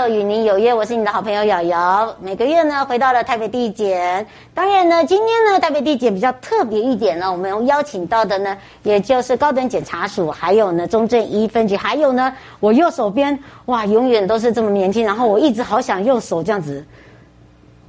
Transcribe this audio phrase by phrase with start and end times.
[0.00, 2.16] 就与您有约，我是你的好朋友瑶瑶。
[2.22, 4.26] 每个月呢，回到了台北地检。
[4.54, 15.04] 当然呢，今天呢，台北地检比较特别一点呢，我们邀请到的呢，也就是高等检察署，还有呢，中正一分局，还有呢，我右手边，哇，永远都是这么年轻。
[15.04, 16.82] 然后我一直好想用手这样子，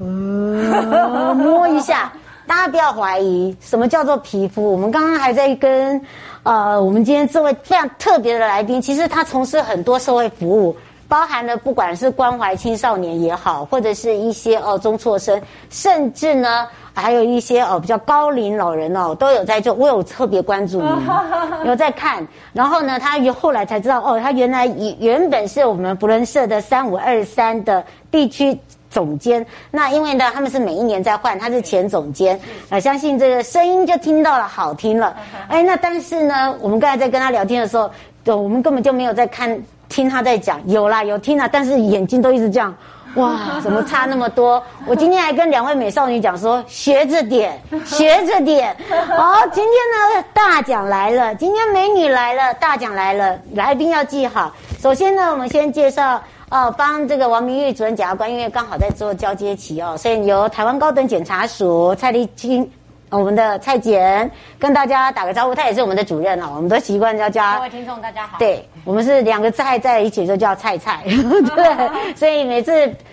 [0.02, 0.68] 嗯，
[1.38, 2.12] 摸一下。
[2.46, 4.70] 大家不要怀疑，什么叫做皮肤？
[4.70, 6.02] 我们刚刚还在跟，
[6.44, 10.76] 呃，我们今天这位非常特别的来宾，其实他从事很多社会服务。
[11.12, 19.74] 包含了不管是关怀青少年也好，或者是一些哦中辍生，甚至呢还有一些哦比较高龄老人哦都有在做。
[19.74, 20.90] 我有特别关注你，
[21.68, 22.26] 有在看。
[22.54, 24.66] 然后呢，他后来才知道哦，他原来
[25.00, 28.58] 原本是我们不论社的三五二三的地区
[28.92, 29.44] 总监。
[29.72, 32.40] 那因为呢，他们是每一年在换，他是前总监。
[32.70, 35.18] 呃，相信这个声音就听到了好听了。
[35.48, 37.90] 哎，那但是呢，我们刚才在跟他聊天的时候，
[38.24, 39.60] 就我们根本就没有在看。
[39.90, 42.74] 听他在讲，有啦有听啦，但是眼睛都一直这样，
[43.16, 44.64] 哇， 怎么差那么多？
[44.88, 48.74] 我今天还跟两位美少女讲说，学着点， 学着点。
[48.90, 49.74] 好，今天
[50.22, 54.56] 呢大奖来了，今天美女来了，大奖来了，来宾要记好。
[54.80, 62.70] 首先呢，我们先介绍哦，帮这个王明玉主任检察官，因为刚好在做交接期哦，所以由台湾高等检察署蔡丽清。
[63.10, 67.56] 我们的蔡检跟大家打个招呼，他也是我们的主任哦，我们都习惯叫叫。
[67.56, 68.38] 各位听众，大家好。
[68.40, 72.72] 对，我们是两个蔡在一起就叫菜菜， 对，所以每次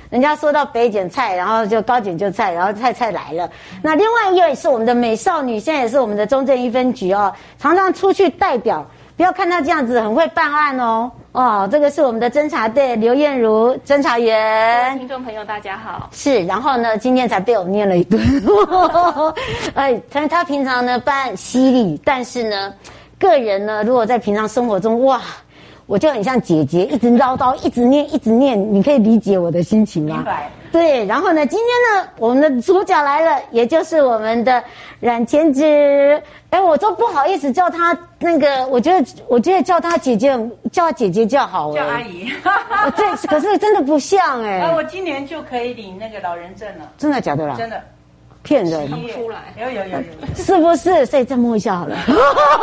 [0.09, 3.51] 人家说到北检菜，然后就高检就菜，然后菜菜来了。
[3.83, 8.87] 那另外一位是我们的美少女，现在也是我们的中正一分局哦，常常出去代表。
[9.19, 14.97] 不要看他这样子很会办案哦，哦，这个是我们的侦查队刘艳茹侦查员。
[14.97, 16.09] 听众朋友大家好。
[16.13, 18.23] 是，然后呢，今天才被我念了一顿。
[19.75, 22.73] 哎，他他平常呢办案犀利，但是呢，
[23.19, 25.21] 个人呢，如果在平常生活中，哇，
[25.89, 30.17] 我就很像姐姐，一直唠叨，一直念，一直念，你可以理解我的心情吗？
[30.17, 30.51] 明白。
[30.71, 34.63] 对，然后呢，今天呢，我们的主角来了，也就是我们的
[35.01, 36.23] 冉千枝。
[36.51, 40.39] 哎，我都不好意思叫她那个，我觉得，我觉得叫她姐姐，
[40.71, 41.73] 叫她姐姐叫好。
[41.73, 42.31] 叫阿姨。
[42.95, 44.59] 对，可是真的不像哎。
[44.59, 46.85] 啊， 我今年就可以领那个老人证了。
[46.99, 47.55] 真的假的啦？
[47.57, 47.83] 真的。
[48.43, 48.89] 骗人。
[49.13, 49.55] 出来。
[49.59, 50.05] 有有有有。
[50.35, 51.07] 是不是？
[51.07, 51.97] 所以再摸一下好了。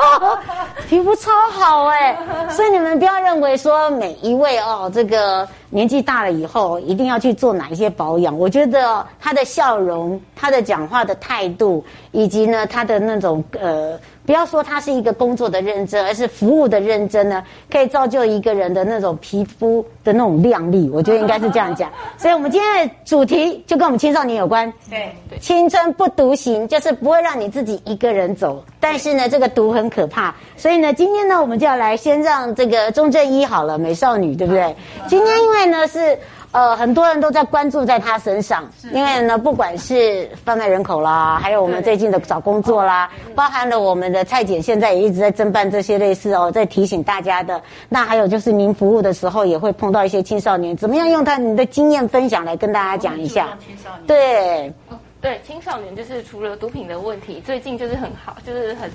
[0.88, 2.18] 皮肤超好哎，
[2.50, 5.48] 所以你们不要认为说每一位哦，这个。
[5.72, 8.38] 年纪大了以后，一定要去做哪一些保养？
[8.38, 20.90] 我觉得他的笑容、他的讲话的态度，以及呢他的那种呃，不要说它是一个工作的认真，而是服务的认真呢，可以造就一个人的那种皮肤的那种亮丽。
[20.90, 21.92] 我觉得应该是这样讲。
[22.18, 24.72] 所以，我们今天的主题就跟我们青少年有关。
[24.90, 28.64] 对，对，青春不独行，就是不会让你自己一个人走。
[28.80, 30.34] 但是呢，这个毒很可怕。
[30.56, 34.74] 所以呢，今天呢，我们就要来先让这个中正一好了，美少女，对不对？
[35.10, 35.66] 今天因为。
[35.66, 36.20] 呢是
[36.56, 47.62] 呃很多人都在关注在他身上，因为呢不管是贩卖人口啦，还有我们最近的找工作啦，包含了我们的蔡姐现在也一直在侦办这些类似哦，在提醒大家的。
[47.90, 53.50] 那还有就是您服务的时候也会碰到一些青少年，怎么样用他你的经验分享来跟大家讲一下？
[53.60, 54.74] 青少年对，
[55.20, 58.90] 对青少年就是除了毒品的问题，最近就是很好，就是很。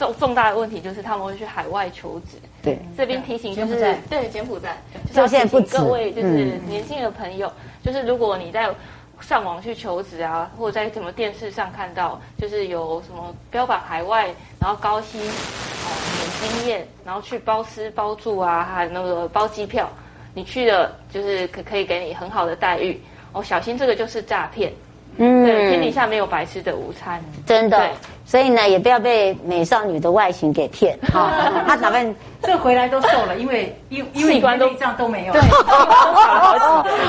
[0.00, 2.38] 重重大的问题就是他们会去海外求职。
[2.62, 4.74] 对，这边提醒就是对柬埔寨，
[5.12, 8.68] 就现在不止各位就是年轻的朋友，嗯、就是如果你在
[9.20, 19.88] 上网去求职啊，或者在什么电视上看到，就是有什么标榜海外，然后高薪、哦免经验，然后去包吃包住啊，还有那个包机票，
[20.32, 22.98] 你去了就是可可以给你很好的待遇
[23.32, 24.72] 哦，小心这个就是诈骗。
[25.16, 27.90] 嗯，对，天底下没有白吃的午餐，真的。
[28.30, 30.96] 所以呢，也不要被美少女的外形给骗。
[31.12, 31.32] 哈，
[31.66, 35.32] 他打扮 这回来都瘦了，因为因因为器官都这样都没有。
[35.32, 35.40] 对，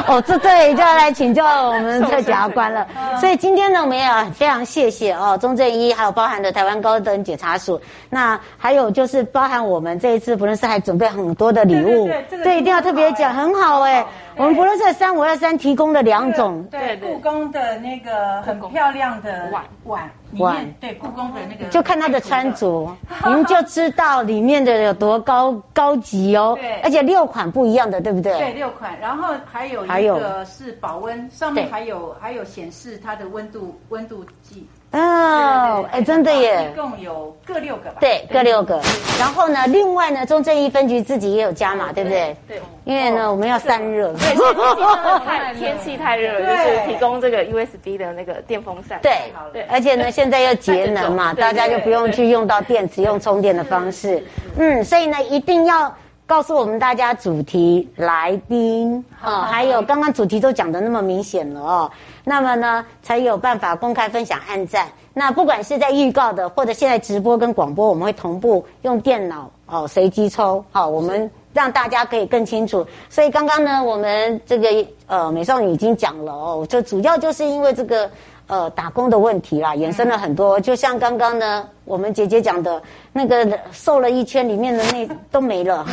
[0.08, 2.88] 哦，这这就要来请教我们蔡检察官了。
[3.22, 7.80] 所以今天呢，我们也要非常谢谢哦，中正一还有包含的台湾高等检察署。
[8.10, 12.10] 那还有就是包含我们这一次，不论是还准备很多的礼物，
[12.44, 14.04] 对，一定要特别讲，很好哎。
[14.42, 22.92] 我们不论是三五二三提供了两种，对故宫的那个很漂亮的碗碗碗，对故宫的那个，就看它的穿着，
[23.28, 26.58] 您就知道里面的有多高高级哦。
[26.60, 28.36] 对，而且六款不一样的，对不对？
[28.36, 34.68] 对，六款，然后还有一个是保温，上面还有还有显示它的温度温度计。
[34.94, 36.70] 哦，哎，真的耶！
[36.74, 37.96] 一共有各六个吧？
[38.02, 38.78] 对，各六个。
[39.18, 42.36] 然后呢，另外呢，中正一分局自己也有加码，对不对？
[42.46, 42.62] 对。
[42.84, 44.12] 因为呢，我们要散热。
[44.14, 44.36] 对，
[45.26, 49.00] 太 天气太热了，就是提供这个 USB 的那个电风扇。
[49.02, 49.62] 对，对。
[49.70, 54.22] 而且呢，现在要节能 嘛，大家就不用去用到电池，用充电的方式。
[54.58, 55.96] 嗯，所以呢，一定要
[56.32, 61.92] 告诉我们大家主题、来宾啊，还有刚刚主题都讲得那么明显了哦。
[62.24, 64.88] 那么呢，才有办法公开分享、按赞。
[65.14, 72.88] 那不管是在预告的，或者现在直播跟广播，我们会同步用电脑哦，随机抽，好，我们让大家可以更清楚。
[73.10, 74.70] 所以刚刚呢，我们这个
[75.08, 78.10] 呃美少女已经讲了哦，就主要就是因为这个。
[78.52, 80.60] 呃，打工的问题啦，衍生了很多。
[80.60, 82.84] 就像刚刚呢，我们姐姐讲的，
[83.14, 85.86] 那个瘦了一圈，里面的那都没了。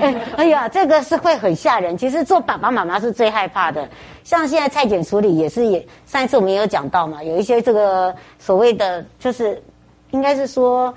[0.00, 1.94] 哎， 哎呀，这个是会很吓人。
[1.98, 3.86] 其实做爸爸妈妈是最害怕的。
[4.24, 9.62] 像现在菜检处理也是也，上一次我们也有讲到嘛，有一些这个所谓的，就是
[10.12, 10.94] 应该是说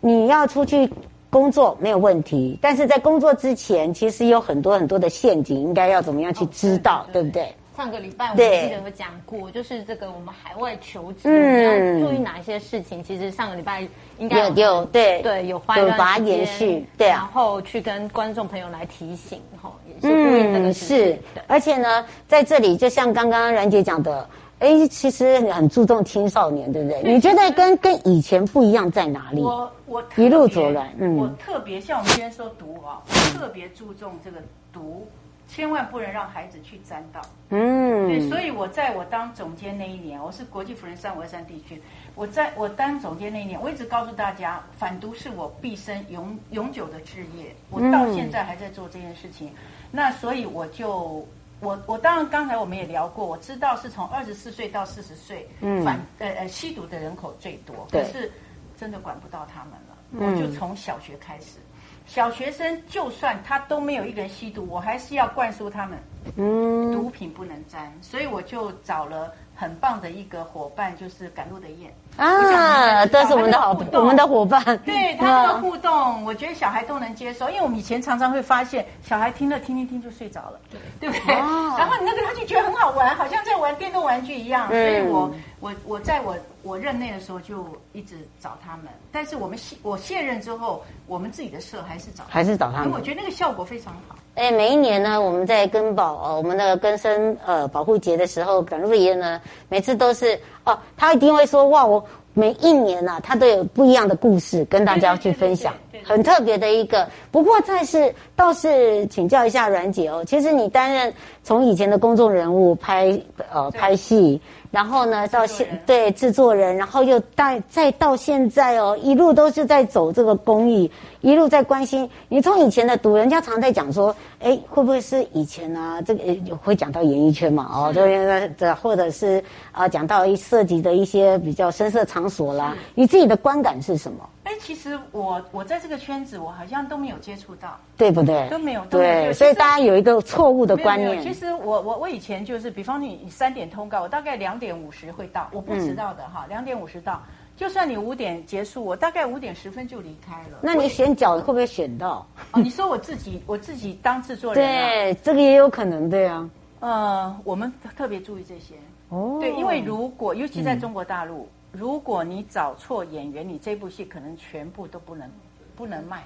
[0.00, 0.92] 你要出去
[1.30, 7.54] 工作没有问题，但是在工作之前，其实有很多很多的陷阱，应该要怎么样去知道，对不对？
[7.74, 13.02] 上个礼拜我记得有讲过，就是这个我们海外求职、嗯、要注意哪一些事情。
[13.02, 13.86] 其实上个礼拜
[14.18, 16.24] 应该有有对对有花一段时
[16.58, 24.28] 间，对，然后去跟观众朋友来提醒，哈，也是注意这个事而且呢，在这里就像刚刚阮姐讲的，
[24.58, 27.02] 哎，其实你很注重青少年，对不对？
[27.02, 29.40] 你觉得跟跟以前不一样在哪里？
[29.40, 34.36] 我我一路走来，嗯，我特别像我们今天说读啊，我特别注重这个
[34.70, 35.08] 读。
[35.54, 37.20] 千万不能让孩子去沾到，
[37.50, 41.78] 嗯，对，所以我在我当总监那一年，我是国际辅仁三五二三地区，
[42.14, 49.48] 我在我当总监那一年，我一直告诉大家，反毒是我毕生永永久的志业，我到现在还在做这件事情。
[49.48, 49.54] 嗯、
[49.90, 51.28] 那所以我就
[51.60, 58.32] 我我当然刚才我们也聊过，我知道是从二十四岁到四十岁，嗯，反呃呃吸毒的人口最多，可是
[58.78, 61.58] 真的管不到他们了，嗯、我就从小学开始。
[62.06, 65.98] 小学生就算他都没有一个人吸毒，我还是要灌输他们，
[66.36, 71.92] 嗯，毒品不能沾，所以我就找了很棒的一个伙伴，就是赶路的燕。
[72.16, 80.78] 啊，这是我们的好我们的伙伴，对他的互动，我觉得小孩都能接受，因为我们以前常常会发现小孩听了听听听就睡着了，对。
[81.00, 81.34] 对不对？
[81.34, 86.36] 然后你那个他就觉得很好玩，好像在玩电动玩具一样，所以我我我在我。
[86.64, 94.14] 我任内的时候就一直找他们，但是我们卸我卸任之后，我们自己的社还是找还是找他们，因为我觉得那个效果非常好。
[94.34, 99.38] 哎，每一年呢，我们在跟保我们的根生呃保护节的时候，耿路爷呢，
[99.68, 102.02] 每次都是哦，他一定会说哇，我
[102.32, 107.08] 每一年啊，他都有不一样的故事跟大家去分享，很特别的一个。
[107.30, 111.12] 不过再是倒是请教一下阮姐哦，其实你担任
[111.42, 113.18] 从以前的公众人物拍
[113.52, 114.40] 呃拍戏。
[114.70, 120.90] 然后呢，到现对制作人，然后又带再到现在哦，一路都是在走这个公益，
[121.20, 122.08] 一路在关心。
[122.30, 126.00] 你从以前的读，人家常在讲说，哎，会不会是以前啊？
[126.00, 126.22] 这个
[126.56, 127.68] 会讲到演艺圈嘛？
[127.70, 132.74] 哦，这这或者是啊，讲到一涉及的一些比较深色场所啦。
[132.94, 134.26] 你自己的观感是什么？
[134.44, 138.48] 哎，其实我我在这个圈子，我好像都没有接触到，对不对？
[138.48, 141.22] 都没有，都没有对，所以大家有一个错误的观念。
[141.22, 147.22] 其实我我我以前就是，比方你你三点通告，我大概两点五十会到，我不迟到的哈，两点五十到。
[147.56, 150.58] 就算你五点结束，我大概五点十分就离开了。
[150.60, 152.26] 那你选角会不会选到？
[152.50, 156.50] 哦，你说我自己我自己当制作人，对，这个也有可能，对啊。
[156.80, 158.74] 呃，我们特别注意这些
[159.10, 161.48] 哦，对，因为如果尤其在中国大陆。
[161.72, 165.28] 如果你找错演员，你这部戏可能全部都不能
[165.74, 166.22] 不能卖，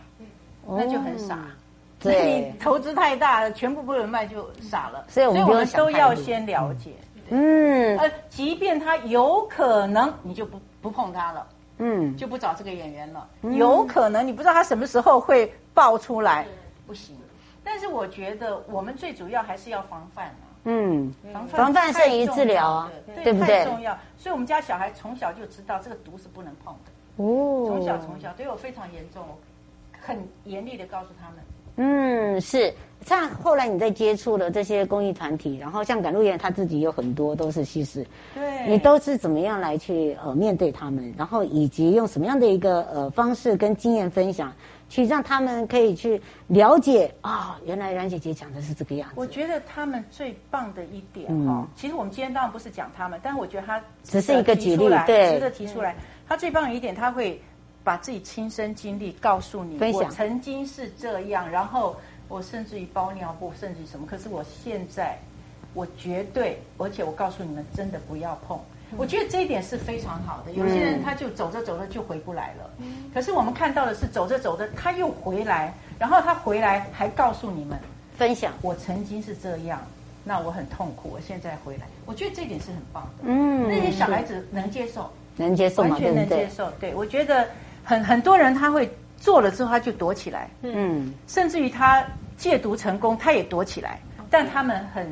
[0.66, 1.38] 那就很傻。
[2.00, 5.06] 所以你投资太大了，全部不能卖就傻了。
[5.08, 6.92] 所以我们都要先了解。
[7.30, 11.46] 嗯，呃，即便他有可能，你就不不碰他了。
[11.78, 13.28] 嗯，就不找这个演员了。
[13.42, 16.46] 有可能你不知道他什么时候会爆出来，
[16.86, 17.16] 不行。
[17.64, 20.34] 但是我觉得我们最主要还是要防范。
[20.66, 21.14] 嗯，
[21.48, 22.92] 防范胜于治疗啊，
[23.22, 23.64] 对不对？
[23.64, 27.24] 太重要，所以我们家小孩从小就知道这个毒是不能碰的。
[27.24, 29.22] 哦，从小从小对我非常严重，
[30.00, 31.38] 很严厉的告诉他们。
[31.76, 32.74] 嗯，是。
[33.04, 38.04] 像后来你在接触了这些公益团体，然后像赶路员他自己有很多都是西施，
[38.34, 44.52] 对，你都是怎么样来去呃面对他们，然后以及用什么样的一个呃方式跟经验分享，
[44.88, 49.14] 去让他们可以去了解啊、哦，原来阮姐姐讲的是这个样子。
[49.16, 55.92] 我觉得他们最棒的一点哈、其实我们今天当然不是讲他们，但是我觉得他只是一个举例，对，值得提出来。
[55.94, 55.96] 嗯、
[56.28, 57.40] 他最棒的一点，他会
[57.82, 61.96] 把自己亲身经历告诉你，分享我曾经是这样，然后
[62.28, 65.18] 我甚至于包尿布，甚至于什么，可是我现在
[65.74, 68.58] 我绝对，而且我告诉你们，真的不要碰。
[68.96, 70.52] 我觉得这一点是非常好的。
[70.52, 72.70] 有些人他就走着走着就回不来了，
[73.12, 77.76] 可是我们看到的是走着走着他又回来，然后他回来还告诉你们
[78.16, 79.80] 分享，我曾经是这样，
[80.22, 83.24] 那我很痛苦，我现在回来，我觉得这一点是很棒的。
[83.24, 86.70] 嗯，那些小孩子能接受，能接受，完全能接受。
[86.78, 87.48] 对，我觉得
[87.82, 88.88] 很很多人他会
[89.18, 93.98] 做了之后他就躲起来，嗯，甚至于他戒毒成功他也躲起来，
[94.30, 95.06] 但他们很。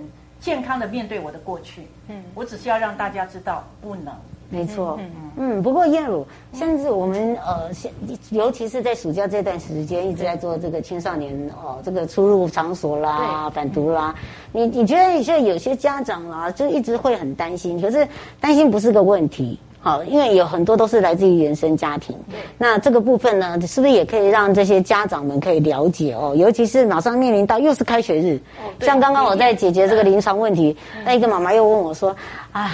[0.45, 4.13] 健康的面对我的过去，嗯，我只是要让大家知道不能，
[4.51, 5.11] 没错，嗯。
[5.37, 5.63] 嗯。
[5.63, 7.91] 不过燕如，甚至我们呃，现
[8.29, 14.15] 尤其是在暑假这段时间，一直在做这个青少年哦，这个出入场所啦、反毒啦，
[14.53, 18.07] 你你觉得现在有些家长啦，就一直会很担心，可是
[18.39, 19.59] 担心不是个问题。
[19.85, 22.17] 好，因为有很多都是来自于原生家庭。
[22.57, 26.35] 那这个部分呢，是不是也可以让这些家长们可以了解哦？
[26.35, 30.75] 尤其是马上面临到又是开学日，哦、像刚刚我在解决这个临床问题，
[31.05, 32.17] 那一个妈妈又问我说
[32.53, 32.71] ：“哎，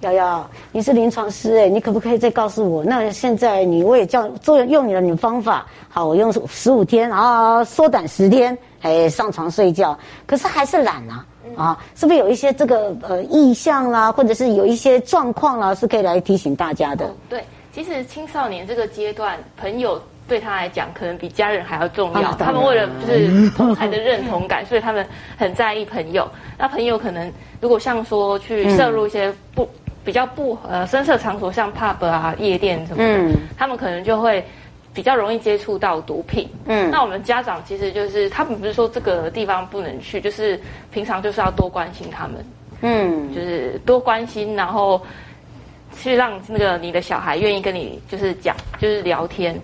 [0.00, 2.82] 瑶瑶，你是临床师哎，你可不可以再告诉我？
[2.82, 9.96] 那现在你我也叫做用你的你的方法，好，我用十五天，然后缩短十天，哎，上床睡觉，
[10.26, 11.24] 可是还是懒啊。”
[11.56, 17.06] 啊，是不是有一些这个呃意向啦，或者是有一些状况啦，是可以来提醒大家的？
[17.06, 17.42] 哦、对，
[17.72, 22.28] 其实青少年这个阶段，朋友对他来讲，可能比家人还要重要。
[22.28, 26.28] 啊、他们为了就是 同侪的认同感，所以他们很在意朋友。
[26.58, 29.68] 那朋友可能如果像说去摄入一些不、嗯、
[30.04, 34.44] 比较不呃深色场所，像 pub 啊、夜店什么的，嗯、他们可能就会。
[34.98, 42.44] 比较容易接触到毒品，嗯，那我们家长其实就是他们不是说这个地方不能去，就是平常就是要多关心他们，
[42.80, 45.00] 嗯，就是多关心，然后
[45.96, 49.56] 去让那个你的小孩愿意跟你就是讲，就是聊天，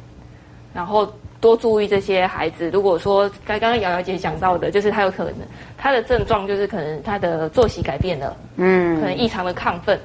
[0.73, 2.71] 然后多注意这些孩子。
[2.71, 5.35] 如果说刚刚瑶瑶姐讲到的，就是他有可能
[5.77, 9.99] 他的症状就是可能他的作息改变了，嗯，可能异常的亢奋，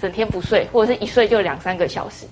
[0.00, 2.28] 整天不睡，或者是一睡就两三个小时。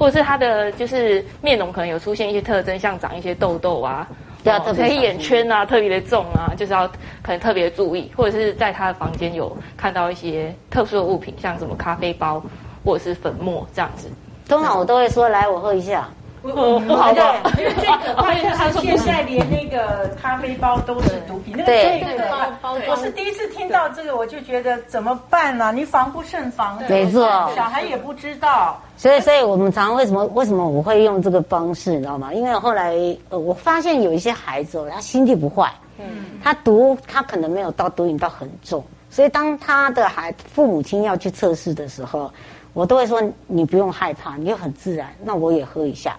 [0.00, 4.08] 或者是他的就是面容可能有出现一些特征，像长一些痘痘啊，
[4.42, 6.88] 对啊，黑眼圈啊特别的重啊，就是要
[7.22, 8.10] 可能特别注意。
[8.16, 12.42] 或者是在他的房间有看到一些特殊的物品，像什么咖啡包
[12.82, 14.10] 或者是粉末这样子。
[14.48, 16.08] 通常我都会说，来，我喝一下。
[16.42, 18.34] 不不好的，因为最可怕
[18.70, 21.54] 就是现在连那个咖啡包都是毒品。
[21.56, 22.24] 那个最可
[22.62, 25.72] 怕，我是第一次听到这个，我就觉得怎么办呢？
[25.72, 26.82] 你防不胜防。
[26.88, 28.80] 没错，小孩也不知道。
[28.96, 32.32] 所以，所以我们常常为什么为什么我会用这个方式，你知道吗？
[32.32, 32.94] 因为后来
[33.28, 42.30] 呃，我发现有一些孩子哦，他心地不坏，嗯，他毒他可能没有到毒瘾到很重，所以当他的孩父母亲要去测试的时候，
[42.72, 46.16] 我都会说你不用害怕，你就很自然，那我也喝一下。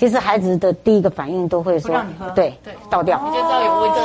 [0.00, 2.02] 其实孩子的第一个反应都会说
[2.34, 4.00] ：“对对，倒掉。”你就知道有问题。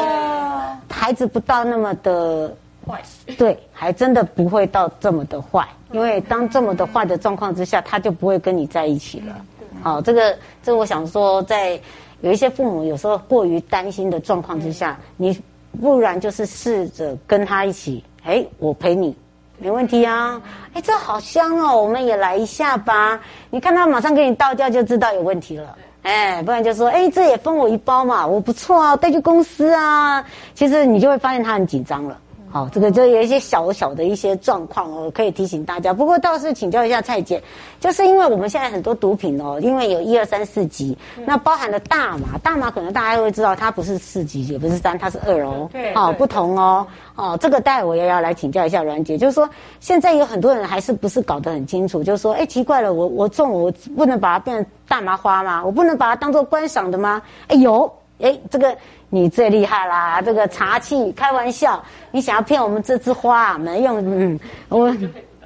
[0.90, 2.54] 孩子不到那么的
[2.86, 3.02] 坏，
[3.38, 5.66] 对，还真的不会到这么的坏。
[5.94, 9.38] 因为当这么的坏的状况之下，他就不会跟你在一起了。
[9.82, 11.80] 好，这个这个，我想说，在
[12.20, 15.42] 有一些父母有时候过于担心的状况之下，你
[15.80, 19.16] 不然就是试着跟他一起，哎，我陪你。
[19.58, 20.42] 没问题啊，
[20.74, 23.18] 哎，这好香哦，我们也来一下吧。
[23.50, 25.74] 你看他马上给你倒掉，就知道有问题了。
[26.06, 30.24] 哎，不然就说，哎，这也分我一包嘛，我不错啊，带去公司啊。
[30.54, 32.16] 其实你就会发现他很紧张了。
[32.56, 35.92] 好，这个就有一些小小的一些状况哦，可以提醒大家。
[35.92, 37.44] 不过倒是请教一下蔡姐，
[37.82, 49.50] 就是因为我们现在很多毒品哦，因为有一二三四级，那包含了大麻，大麻可能大家都会知道，它不是四级，也不是三，它是二哦，对，哦，不同哦，哦，这个待会我也要来请教一下阮姐，就是说
[49.82, 55.62] 现在有很多人还是不是搞得很清楚，就是说，哎，奇怪了，我我种我不能把它变成大麻花吗？
[55.62, 57.22] 我不能把它当做观赏的吗？
[57.50, 58.76] 哎，有，哎，这个。
[59.10, 60.22] 你最厉害啦！
[60.22, 61.82] 这个茶器，开玩笑，
[62.12, 63.98] 你想要骗我们这枝花没用。
[64.04, 64.94] 嗯，我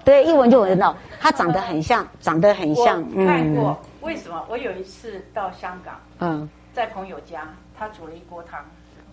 [0.04, 3.06] 对一闻就闻到，它长得很像，长得很像。
[3.16, 4.44] 我看过，为什么？
[4.50, 7.48] 我有一次到香港，嗯，在朋友家，
[7.78, 8.60] 他煮了一锅汤，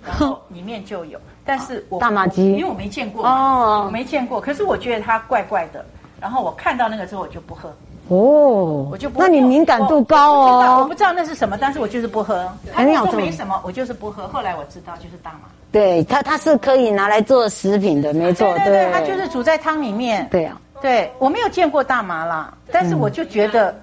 [0.02, 5.84] 然后里面就有， 但是我大麻鸡，因为我没见过哦，我没见过，可是我觉得它怪怪的，
[6.18, 7.70] 然后我看到那个之后，我就不喝。
[8.08, 10.78] 哦，我就不，那你敏感度高哦。
[10.80, 12.48] 我不知道那是什么，但是我就是不喝。
[12.72, 14.28] 还说没什么，我就是不喝。
[14.28, 15.40] 后来我知道就是大麻。
[15.72, 18.54] 对，它它是可以拿来做食品的，没错。
[18.58, 20.26] 对对，它就是煮在汤里面。
[20.30, 23.74] 对啊，对我没有见过大麻啦，但是我就觉得，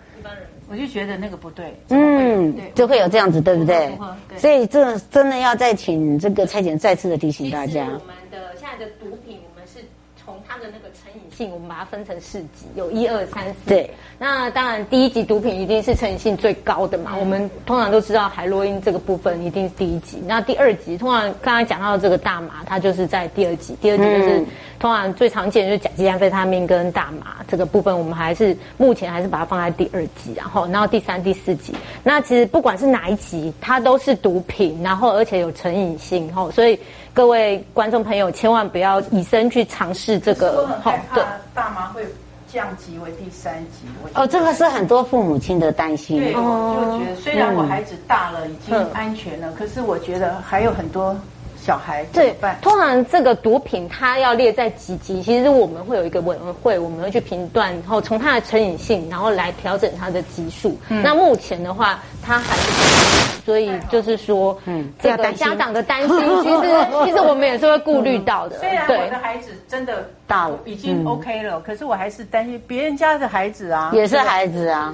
[0.70, 3.92] 我就觉得那个不对，嗯，就会有这样子，对不对？
[4.38, 7.84] 所以这真的要再请这个蔡检再次的提醒大家。
[7.84, 9.80] 我们的现在的毒品，我们是
[10.16, 13.56] 从它的那个成瘾性，我们把它分成四级，有一二三四。
[13.68, 17.12] 对，那当然第一级毒品一定是成瘾性最高的嘛。
[17.20, 24.46] 我们通常都知道海洛因这个部分一定是第一级，那第二级通常刚才讲到这个大麻，它就是在第二级，第二级就是。
[24.80, 31.74] 通常最常见的就是甲基安非他命跟大麻这个部分，我们还是目前还是把它放在第二级，然后然后第三、第四级。
[32.04, 36.78] 那其实不管是哪一级，它都是毒品，然后而且有成瘾性，吼，所以
[37.14, 40.68] 各位观众朋友千万不要以身去尝试这个。
[40.82, 42.04] 好，对，大麻会
[42.52, 43.86] 降级为第三级。
[44.16, 46.20] 哦，这个是很多父母亲的担心。
[46.20, 51.16] 对，我就觉得虽然我孩子大了，已经安全了，可是我觉得还有很多。
[51.64, 60.78] 小孩对，通常这个毒品它要列在几级，其实我们会有一个委员会，我们会去评断，然后从它的成瘾性，然后来调整它的级数。
[60.90, 68.60] 嗯、那目前的话，它还是，所以就是说，嗯，这个家长的担心， 其实其实我们也是会顾虑到的。
[68.60, 74.94] 虽然我的孩子真的大了，已经 OK 了，可是我还是担心别人家的孩子啊，也是孩子啊，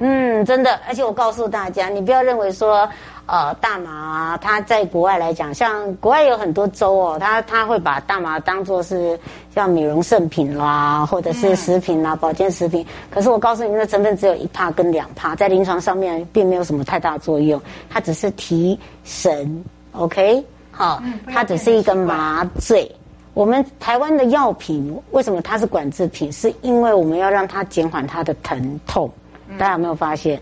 [0.00, 2.88] 嗯，真的，而且我告诉大家，你不要认为说。
[3.30, 9.20] 呃，大麻啊，它在国外来讲，像国外有很多州哦，它它会把大麻当做是
[9.54, 12.86] 像美容圣品啦，或者是食品啦、保健食品。
[13.10, 20.42] 可是我告诉你，那成分只有一帕跟两帕，在临床上面并没有什么太大作用，它只是提神，OK？
[20.70, 22.90] 好，它只是一个麻醉。
[23.34, 26.32] 我们台湾的药品为什么它是管制品？
[26.32, 29.12] 是因为我们要让它减缓它的疼痛。
[29.58, 30.40] 大家有没有发现？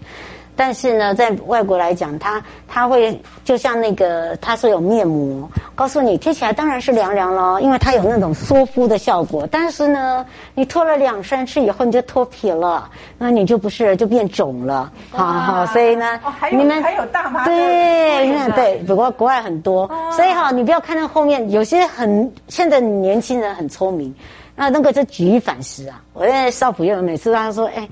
[0.59, 9.47] 但是呢，在外国来讲，它它会就像那个，它说有面膜，告诉你贴起来当然是凉凉了，因为它有那种缩肤的效果。
[9.53, 24.15] 但是呢，你脱了两三次以后，你就脱皮了，那你就不是就变肿了，好好，所以呢，哦、你们还有大麻对，对，对，不过国外很多，哦、所以哈，你不要看到后面有些很现在年轻人很聪明，
[24.55, 26.01] 那那个就举一反十啊。
[26.15, 27.87] 我在少辅院，每次他说，哎，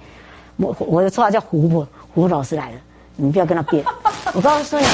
[0.56, 1.86] 我我的绰号叫胡婆。
[2.14, 2.78] 胡老师来了，
[3.17, 3.84] 你不要跟他辩。
[4.34, 4.86] 我告诉你，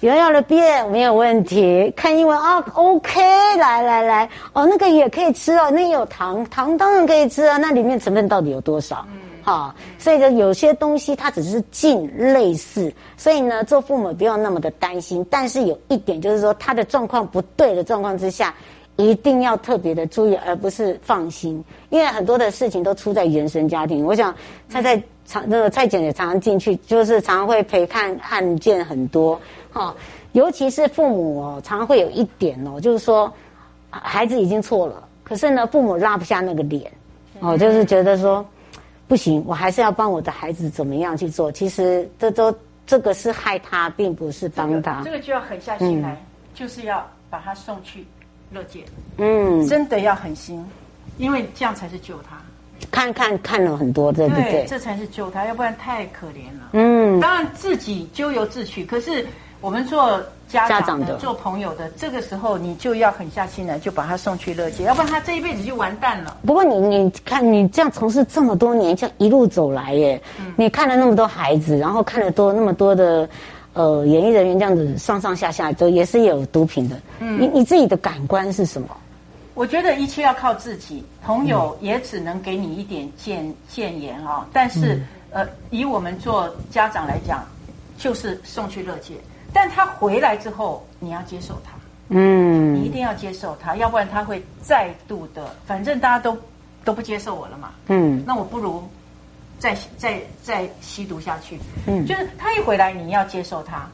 [0.00, 1.92] 有人要的辩没有问题。
[1.94, 3.20] 看英文啊，OK，
[3.56, 7.56] 来来来，哦，那个也可以吃哦，那有糖，糖当然可以吃啊。
[7.56, 9.06] 那里面成分到底有多少？
[9.12, 15.24] 嗯，好，所以呢，有些东西它只是近类似，所以呢，做父母不要那么的担心。
[15.30, 18.52] 但是有一点就是说，他的状况不对的状况之下，
[18.96, 24.04] 一定要特别的注意，而不是放心，因为很多的事情都出在原生家庭。
[24.04, 24.34] 我想
[24.68, 25.02] 蔡蔡。
[25.26, 29.40] 常那个蔡姐也常常进去，就是常常会陪看案件很多，
[29.72, 29.96] 哈、哦，
[30.32, 33.32] 尤其是父母哦，常常会有一点哦，就是说
[33.88, 36.92] 孩子已经错了，可是呢，父母拉不下那个脸，
[37.40, 38.44] 哦，就是觉得说
[39.08, 41.50] 不行，我还是要帮我的孩子怎么样去做。
[41.50, 42.54] 其实这都
[42.86, 44.98] 这个是害他，并不是帮他。
[45.04, 46.18] 这个、这个就要狠下心来，嗯、
[46.52, 48.04] 就是要把他送去
[48.54, 48.84] 勒戒，
[49.18, 50.64] 嗯，真的要狠心，
[51.18, 52.36] 因为这样才是救他。
[52.90, 54.44] 看看看了很多，对不对？
[54.50, 56.68] 对，这才是救他，要不然太可怜了。
[56.72, 58.84] 嗯，当然自己咎由自取。
[58.84, 59.26] 可是
[59.60, 66.36] 我们做家长的、长的做朋友的，这个时候你就要狠下心来，就把他送去乐界，要不然他这一辈子就完蛋了。
[66.46, 73.28] 不过你你看，你这样从事这么多年，这样一路走来耶，嗯、你看了那么多孩子，然后看了多那么多的
[73.74, 76.96] 呃演艺人员这样子上上下下都也是有毒品的。
[77.20, 78.88] 嗯，你你自己的感官是什么？
[79.54, 84.44] 我觉得一切要靠自己，朋友也只能给你一点建建言啊。
[84.52, 87.44] 但是，呃，以我们做家长来讲，
[87.96, 89.14] 就是送去乐界。
[89.52, 91.70] 但他回来之后，你要接受他，
[92.08, 95.54] 嗯，你一定要接受他，要不然他会再度的。
[95.64, 96.36] 反正大家都
[96.84, 98.82] 都不接受我了嘛，嗯，那我不如
[99.58, 101.58] 再再再吸毒下去。
[101.86, 103.88] 嗯，就是他一回来，你要接受他。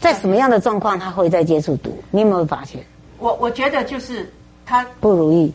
[0.00, 2.02] 在什么样的状况他会再接触毒？
[2.10, 2.84] 你有没有发现？
[3.18, 4.30] 我我觉得就是。
[4.68, 5.54] 他不如意，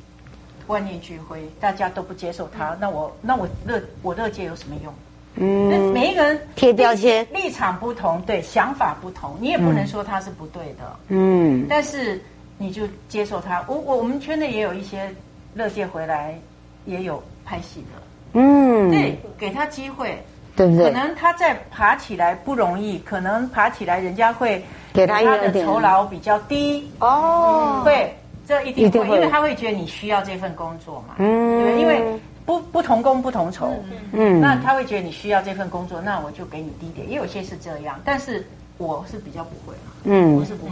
[0.67, 4.93] 万念俱灰，大家都不接受他，那我那我乐我乐界有什么用？
[5.35, 10.97] 嗯，那每一个人贴标签，立场不同，对，想法不同，你也不能说他是不对的。
[11.09, 12.23] 嗯，但是
[12.57, 13.61] 你就接受他。
[13.67, 15.13] 我我我们圈内也有一些
[15.55, 16.39] 乐界回来，
[16.85, 18.01] 也有拍戏的。
[18.33, 20.21] 嗯，对，给他机会，
[20.55, 20.85] 对不对？
[20.85, 24.63] 可能他再爬起来不容易，可能爬起来人家会
[24.93, 28.15] 给他的酬劳比较低哦，对。
[28.47, 31.15] 这一定会，定会，因为他会觉得你需要这份工作嘛。
[31.19, 32.03] 嗯，对，因为
[32.43, 33.71] 不不同工不同酬。
[34.11, 37.09] 嗯，那他会觉得你需要这份工作，那我就给你低点。
[37.09, 38.45] 也有些是这样，但是
[38.77, 40.71] 我是比较不会嗯，我是不会。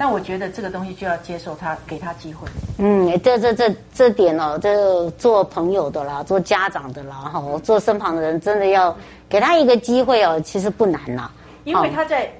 [0.00, 2.48] 但我觉得这个东西就要接受他，给他机会。
[2.78, 8.96] 嗯，这这这这点哦，这做朋友的啦，做家长的啦，哈，做身旁的人，真的要
[9.28, 11.30] 给他一个机会哦，其实不难啦。
[11.64, 12.32] 因为他在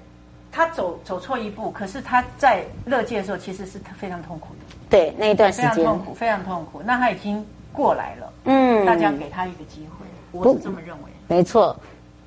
[0.50, 4.76] 他走走错一步，可是他在乐界的时候，其实是非常痛苦的。
[4.88, 6.80] 对，那一段时间非常痛苦，非常痛苦。
[6.82, 7.44] 那他已经
[7.74, 8.32] 过来了。
[8.44, 11.10] 嗯，大家给他一个机会，我是这么认为。
[11.28, 11.76] 没错。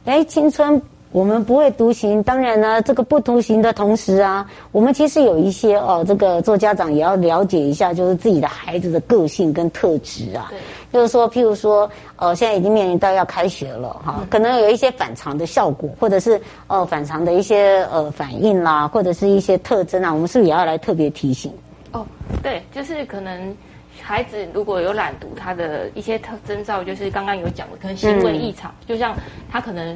[0.05, 0.79] 哎，青春。
[1.13, 10.47] 我们不会独行，当然呢，这个不独行的同时啊，我们其实有一些哦，这个做家长也要了解一下，就是自己的孩子的个性跟特质啊。
[10.49, 10.59] 对。
[10.91, 21.53] 就是说，譬如说，呃，现在已经面临到要开学了哈，可能有一些反常的效果，或者是呃反常的一些呃反应啦，或者是一些特征啊，我们是不是也要来特别提醒？
[21.91, 22.03] 哦，
[22.41, 23.55] 对，就是可能
[24.01, 29.15] 孩子如果有懒读，他的一些特征兆，就是刚刚有讲的，可能行为异常，嗯、就像
[29.51, 29.95] 他可能。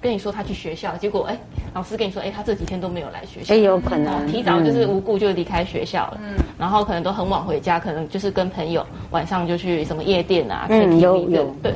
[0.00, 1.38] 跟你说他去学校，结果哎，
[1.74, 11.72] 老师跟你说哎，他这几天都没有来学校，哎，有可能提早就是无故就离开学校了，嗯，然后可能都很晚回家，可能就是跟朋友晚上就去什么夜店啊，嗯，有有对，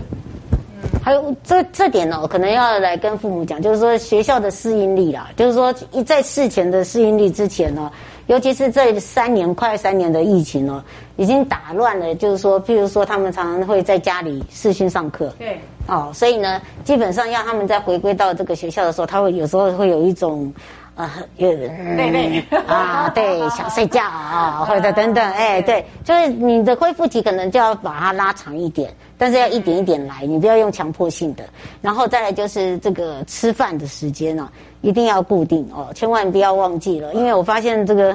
[0.52, 7.90] 嗯，还有这这点呢，可能要来跟父母讲，就是说学校的适应力啦，就是说一在事前的适应力之前呢。
[8.28, 10.82] 尤其是这三年快三年的疫情哦，
[11.16, 12.14] 已经打乱了。
[12.14, 15.34] 就是说，譬如说，他们常常会在家里视讯上课。
[15.40, 15.60] 对。
[15.88, 20.52] 哦，所以呢，基本上要他们在回归到这个学校的时候，他会有时候会有一种。
[20.94, 31.42] 啊，有人累累啊，对，想睡觉啊， 或者等等，哎，对，就是你的恢复期可能就要把它拉长一点，但是要一点一点来，你不要用强迫性的。
[31.80, 34.50] 然后再来就是这个吃饭的时间呢，
[34.82, 38.14] 一定要固定哦，千万不要忘记了，因为我发现这个，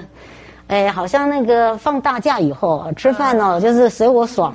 [0.67, 4.53] 哎，好像那个放大假以后吃饭哦，就是随我爽。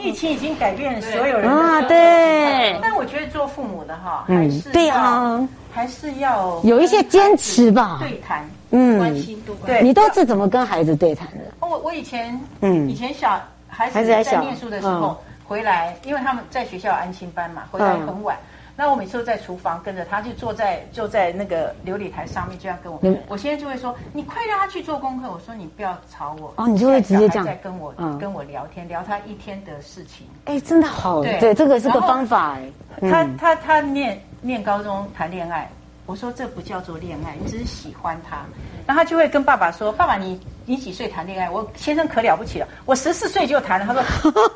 [0.00, 2.78] 疫情已经改变所有人啊，对。
[2.82, 5.46] 但我觉得做父母的哈，还是对啊。
[5.74, 9.56] 还是要有一些坚持吧，对谈，嗯，关心度。
[9.64, 11.44] 对，你都是怎么跟孩子对谈的？
[11.60, 15.16] 我我以前，嗯，以前小孩子在念书的时候
[15.48, 18.36] 回来，因为他们在学校安心班嘛，回来很晚。
[18.74, 22.98] 那我每次都在厨房跟着他，就坐在就在那个琉璃台上面，就要跟我。
[23.28, 30.26] 我现在就会说：“你快让他去做功课。”我说：“你不要吵我。”哦，你就会直接这样在跟我跟我聊天，聊他一天的事情。
[30.46, 32.56] 哎，真的好，对，这个是个方法。
[32.56, 35.70] 哎，他他他念念高中谈恋爱。
[36.04, 38.38] 我说这不叫做恋爱，你只是喜欢他，
[38.86, 41.48] 然后他就会跟爸爸说：“爸爸，你你几岁谈恋爱？
[41.48, 44.02] 我先生可了不起了，我十四岁就谈了。”他说：“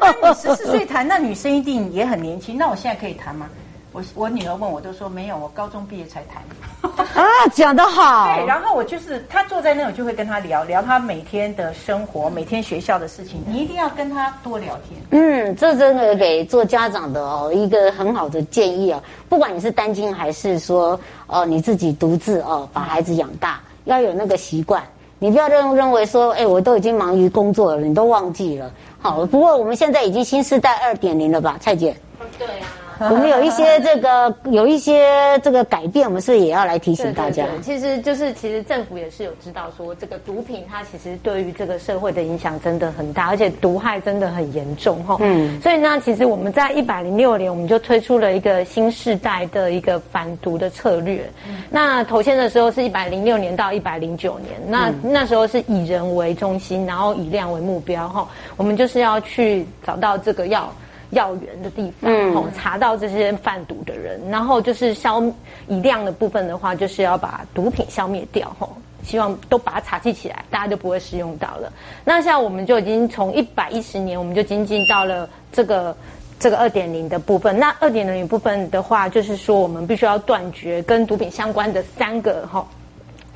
[0.00, 2.59] 那你十四岁谈，那女生一定也很年轻。
[2.59, 3.48] 那我现在可以谈吗？”
[3.96, 6.42] 我我女儿问我都说没有，我高中毕业才谈。
[7.16, 8.26] 啊，讲得好。
[8.37, 13.42] 对，然后我就是他坐在那，我就会跟他聊聊他每天的生活，每天学校的事情。
[13.46, 15.00] 你一定要跟他多聊天。
[15.12, 19.02] 嗯，这真的给做家长的哦一个很好的建议啊。
[19.30, 24.82] 不管你是单亲还是说哦你自己独自哦把孩子养大，要有那个习惯。
[25.18, 28.70] 你不要认认为说，哎，我都已经忙于工作了，你都忘记了。
[29.00, 31.96] 好，不过我们现在已经新时代二点零了吧，蔡姐？
[32.38, 32.68] 对啊。
[33.11, 37.44] 我们有一些这个有一些这个改变，我们是也要来提醒大家？
[37.44, 45.16] 对对对，其实就是其实政府也是有知道说，这个毒品它其实对于这个社会的影响真的很大，而且毒害真的很严重哈。
[45.20, 51.28] 嗯，所以呢，其实我们在一百零六年，我们就推出了一个新世代的一个反毒的策略。
[51.48, 58.26] 嗯，那头先的时候是一百零六年到一百零九年，那那时候是以人为中心，然后以量为目标哈。
[58.56, 60.72] 我们就是要去找到这个药。
[61.16, 65.22] 药源的地方，嗯，查到这些贩毒的人，然后就是消
[65.66, 71.72] 以量的部分的话，就是要把毒品消灭掉，吼，希望都把它查缉起来，大家就不会使用到了。
[72.05, 75.96] 那像我们就已经从一百一十年，我们就精进到了这个
[76.38, 77.59] 这个二点零的部分。
[77.59, 82.68] 那二点零部分的话，就是说我们必须要断绝跟毒品相关的三个，吼。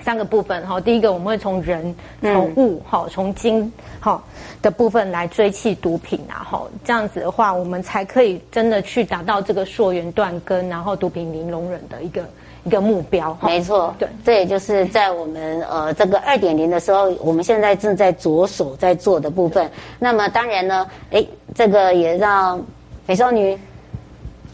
[0.02, 4.22] 三个部分哈，第一个我们会从人、从物、哈、从精、哈
[4.62, 12.28] 的部分来追缉毒品啊，哈，这样子的话，我们才可以真的去达到这个溯源断根，然后毒品零容忍的一个
[12.64, 13.36] 一个目标。
[13.42, 19.70] 没错，对，这也就是在我们呃这个二点零的时候，我们现在正在着手在做的部分。
[19.98, 22.62] 那么当然呢，哎，这个也让
[23.06, 23.58] 美少女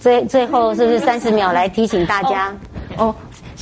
[0.00, 2.54] 最最后是不是三十秒来提醒大家
[2.96, 3.14] 哦。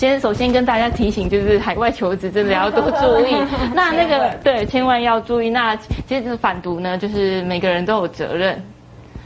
[0.04, 3.34] 哦先首先跟大家提醒，就是海外求职真的要多注意。
[3.74, 5.48] 那那个对，千万要注意。
[5.48, 8.62] 那其实这反毒呢，就是每个人都有责任，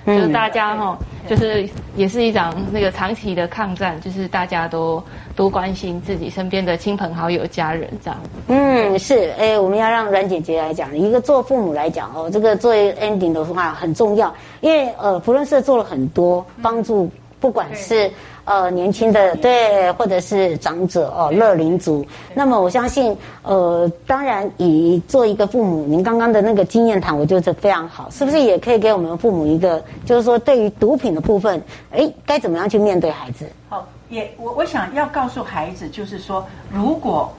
[0.05, 0.97] 嗯、就是大家哈，
[1.29, 5.03] 就是也是一场那个长期的抗战，就是大家都
[5.35, 8.21] 多关心自己身边的亲朋好友、家人这样。
[8.47, 9.33] 嗯，是。
[9.37, 18.11] 哎，我们要让阮姐姐来讲，一个做父母来讲哦，这个作为 ending 的话很重要，因为呃，福伦社做了很多帮助，不管是。
[18.51, 22.03] 呃年轻的对，或者是长者哦，乐龄族。
[22.33, 33.46] 那么我相信，呃，当然以做一个父母，您刚刚的那个经验谈，我觉得非常好，是不是也可以给我们父母一个，就是说对于毒品的部分，哎，该怎么样去面对孩子？
[33.68, 37.31] 好，也我我想要告诉孩子，就是说，如果。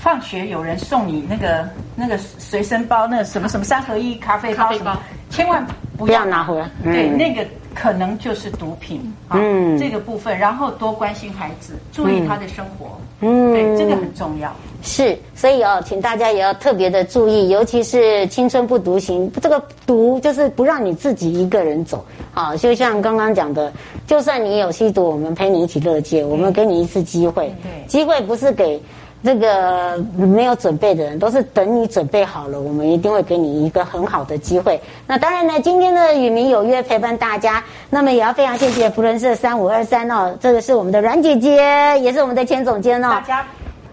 [0.00, 4.96] 放学有人送你那个那个随身包，那个什么什么三合一咖啡包，包
[5.28, 5.66] 千万
[5.96, 6.70] 不要，拿回来。
[6.84, 7.44] 嗯、对，那个
[7.74, 9.00] 可能就是毒品。
[9.30, 12.98] 嗯，这个部分，然后多关心孩子，注意他的生活。
[13.20, 14.54] 嗯，对，这个很重要。
[14.82, 22.04] 是，所以哦，请大家也要特别的注意，尤其是青春不独行，这个独就是不让你自己一个人走。
[22.34, 23.72] 啊，就像刚刚讲的，
[24.06, 27.52] 就算你有吸毒，我们陪你一起乐戒，我们给你一次机会。
[27.62, 28.80] 对，机会不是给。
[29.24, 34.80] 这个没有准备的人，都是等你准备好了，我们一定会给你一个很好的机会。
[35.08, 43.08] 那当然呢，今天的与民有约陪伴大家，那么也要非常谢谢福伦社三五二三哦，这个是我们的阮姐姐，也是我们的前总监哦。
[43.10, 43.44] 大家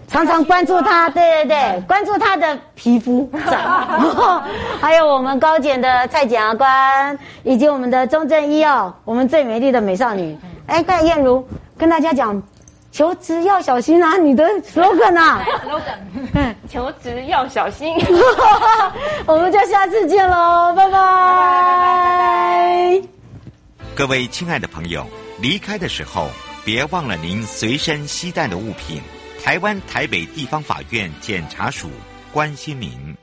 [0.06, 3.28] 常常关注她，对对对，关注她的皮肤
[4.80, 10.38] 还有我们高检的蔡检察官，以及我们的钟正一哦，我们最美丽的美少女。
[10.66, 11.44] 哎，快燕如
[11.76, 12.40] 跟大家讲。
[12.96, 14.16] 求职要小心啊！
[14.16, 17.94] 你的 slogan 啊，slogan， 求职要小心。
[19.28, 21.02] 我们就下次见喽，拜拜，拜拜，
[21.76, 23.08] 拜拜。
[23.94, 25.06] 各位亲爱的朋友，
[25.42, 26.30] 离开的时候
[26.64, 29.02] 别忘了您随身携带的物品。
[29.44, 31.90] 台湾台北地方法院检察署
[32.32, 33.14] 关心您。